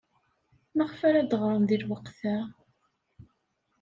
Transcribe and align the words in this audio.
Maɣef 0.75 0.99
ara 1.07 1.21
d-ɣren 1.29 1.63
deg 1.69 1.79
lweqt-a? 1.83 2.37